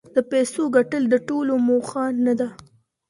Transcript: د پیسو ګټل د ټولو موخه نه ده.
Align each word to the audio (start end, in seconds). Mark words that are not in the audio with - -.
د 0.15 0.17
پیسو 0.31 0.61
ګټل 0.75 1.03
د 1.09 1.15
ټولو 1.27 1.53
موخه 1.67 2.03
نه 2.25 2.33
ده. 2.39 2.47